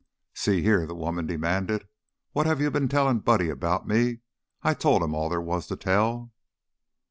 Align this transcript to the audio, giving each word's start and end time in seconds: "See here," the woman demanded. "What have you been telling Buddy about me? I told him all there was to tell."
"See 0.33 0.63
here," 0.63 0.87
the 0.87 0.95
woman 0.95 1.27
demanded. 1.27 1.87
"What 2.31 2.47
have 2.47 2.59
you 2.59 2.71
been 2.71 2.87
telling 2.87 3.19
Buddy 3.19 3.49
about 3.49 3.87
me? 3.87 4.21
I 4.63 4.73
told 4.73 5.03
him 5.03 5.13
all 5.13 5.29
there 5.29 5.39
was 5.39 5.67
to 5.67 5.75
tell." 5.75 6.31